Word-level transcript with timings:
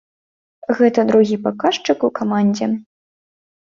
Гэта 0.79 1.05
другі 1.11 1.39
паказчык 1.45 2.09
у 2.11 2.13
камандзе. 2.19 2.75